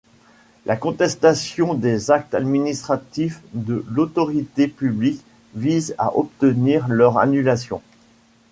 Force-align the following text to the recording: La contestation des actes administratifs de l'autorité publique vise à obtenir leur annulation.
La 0.65 0.75
contestation 0.77 1.75
des 1.75 2.09
actes 2.09 2.33
administratifs 2.33 3.43
de 3.53 3.85
l'autorité 3.87 4.67
publique 4.67 5.23
vise 5.53 5.93
à 5.99 6.17
obtenir 6.17 6.87
leur 6.87 7.19
annulation. 7.19 7.83